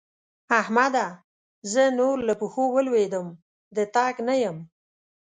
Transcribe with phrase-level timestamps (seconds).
[0.59, 1.07] احمده!
[1.71, 3.27] زه نور له پښو ولوېدم-
[3.75, 4.57] د تګ نه یم.